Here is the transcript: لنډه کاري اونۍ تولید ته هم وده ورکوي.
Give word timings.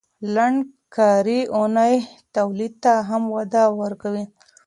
لنډه 0.35 0.67
کاري 0.95 1.39
اونۍ 1.57 1.95
تولید 2.35 2.73
ته 2.83 2.93
هم 3.09 3.23
وده 3.35 3.63
ورکوي. 3.81 4.25